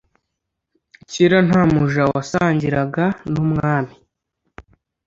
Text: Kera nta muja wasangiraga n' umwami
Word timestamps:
Kera 1.11 1.37
nta 1.47 1.61
muja 1.71 2.03
wasangiraga 2.13 3.05
n' 3.31 3.39
umwami 3.43 3.95